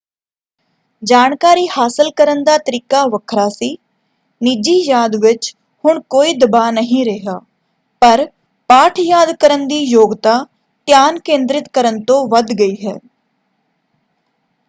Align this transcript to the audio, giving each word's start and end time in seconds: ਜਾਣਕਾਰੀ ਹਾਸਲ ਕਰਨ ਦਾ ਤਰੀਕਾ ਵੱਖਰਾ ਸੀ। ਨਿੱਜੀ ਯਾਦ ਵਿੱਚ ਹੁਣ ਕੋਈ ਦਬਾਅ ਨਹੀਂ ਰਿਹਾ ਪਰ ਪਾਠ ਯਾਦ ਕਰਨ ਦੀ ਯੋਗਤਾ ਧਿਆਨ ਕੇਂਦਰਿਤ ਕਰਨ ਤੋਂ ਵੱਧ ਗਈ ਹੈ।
ਜਾਣਕਾਰੀ 1.01 1.67
ਹਾਸਲ 1.67 2.09
ਕਰਨ 2.11 2.43
ਦਾ 2.43 2.57
ਤਰੀਕਾ 2.57 3.03
ਵੱਖਰਾ 3.07 3.47
ਸੀ। 3.49 3.77
ਨਿੱਜੀ 4.41 4.73
ਯਾਦ 4.87 5.15
ਵਿੱਚ 5.15 5.53
ਹੁਣ 5.83 5.99
ਕੋਈ 6.09 6.33
ਦਬਾਅ 6.33 6.71
ਨਹੀਂ 6.71 7.05
ਰਿਹਾ 7.05 7.39
ਪਰ 8.01 8.25
ਪਾਠ 8.69 8.99
ਯਾਦ 8.99 9.35
ਕਰਨ 9.35 9.67
ਦੀ 9.67 9.79
ਯੋਗਤਾ 9.83 10.37
ਧਿਆਨ 10.87 11.19
ਕੇਂਦਰਿਤ 11.19 11.69
ਕਰਨ 11.73 12.03
ਤੋਂ 12.03 12.27
ਵੱਧ 12.27 12.51
ਗਈ 12.51 12.75
ਹੈ। 12.87 12.99